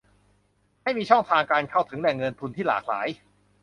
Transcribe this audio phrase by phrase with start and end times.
[0.83, 3.07] ให้มีช่องทางการเข้าถึงแหล่งเงินทุนที่หลากหลาย